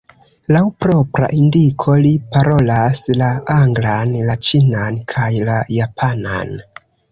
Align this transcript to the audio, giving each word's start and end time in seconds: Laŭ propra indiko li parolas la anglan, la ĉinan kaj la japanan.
Laŭ 0.55 0.61
propra 0.85 1.27
indiko 1.39 1.97
li 2.05 2.13
parolas 2.37 3.03
la 3.21 3.29
anglan, 3.57 4.17
la 4.31 4.39
ĉinan 4.49 5.01
kaj 5.15 5.31
la 5.53 5.61
japanan. 5.79 6.61